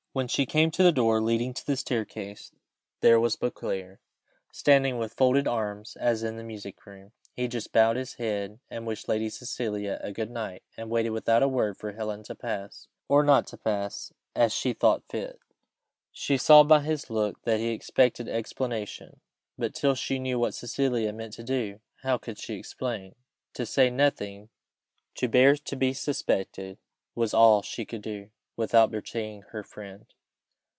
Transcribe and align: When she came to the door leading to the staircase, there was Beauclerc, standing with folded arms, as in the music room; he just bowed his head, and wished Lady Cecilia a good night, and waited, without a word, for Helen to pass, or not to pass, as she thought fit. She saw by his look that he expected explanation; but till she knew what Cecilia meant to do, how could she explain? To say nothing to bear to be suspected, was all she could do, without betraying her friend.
When 0.13 0.27
she 0.27 0.45
came 0.45 0.71
to 0.71 0.83
the 0.83 0.91
door 0.91 1.21
leading 1.21 1.53
to 1.53 1.65
the 1.65 1.77
staircase, 1.77 2.51
there 2.99 3.17
was 3.17 3.37
Beauclerc, 3.37 3.99
standing 4.51 4.97
with 4.97 5.13
folded 5.13 5.47
arms, 5.47 5.95
as 5.95 6.21
in 6.21 6.35
the 6.35 6.43
music 6.43 6.85
room; 6.85 7.13
he 7.31 7.47
just 7.47 7.71
bowed 7.71 7.95
his 7.95 8.15
head, 8.15 8.59
and 8.69 8.85
wished 8.85 9.07
Lady 9.07 9.29
Cecilia 9.29 10.01
a 10.03 10.11
good 10.11 10.29
night, 10.29 10.63
and 10.75 10.89
waited, 10.89 11.11
without 11.11 11.43
a 11.43 11.47
word, 11.47 11.77
for 11.77 11.93
Helen 11.93 12.23
to 12.23 12.35
pass, 12.35 12.89
or 13.07 13.23
not 13.23 13.47
to 13.47 13.57
pass, 13.57 14.11
as 14.35 14.51
she 14.51 14.73
thought 14.73 15.07
fit. 15.07 15.39
She 16.11 16.35
saw 16.37 16.63
by 16.65 16.81
his 16.81 17.09
look 17.09 17.41
that 17.43 17.61
he 17.61 17.69
expected 17.69 18.27
explanation; 18.27 19.21
but 19.57 19.73
till 19.73 19.95
she 19.95 20.19
knew 20.19 20.37
what 20.37 20.53
Cecilia 20.53 21.13
meant 21.13 21.31
to 21.35 21.43
do, 21.45 21.79
how 22.03 22.17
could 22.17 22.37
she 22.37 22.55
explain? 22.55 23.15
To 23.53 23.65
say 23.65 23.89
nothing 23.89 24.49
to 25.15 25.29
bear 25.29 25.55
to 25.55 25.75
be 25.77 25.93
suspected, 25.93 26.79
was 27.15 27.33
all 27.33 27.61
she 27.61 27.85
could 27.85 28.01
do, 28.01 28.29
without 28.57 28.91
betraying 28.91 29.41
her 29.53 29.63
friend. 29.63 30.05